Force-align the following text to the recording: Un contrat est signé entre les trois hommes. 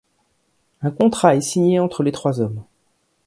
Un 0.81 0.89
contrat 0.89 1.35
est 1.35 1.41
signé 1.41 1.79
entre 1.79 2.01
les 2.01 2.11
trois 2.11 2.39
hommes. 2.41 2.63